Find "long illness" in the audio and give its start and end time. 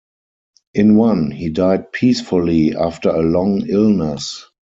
3.21-4.47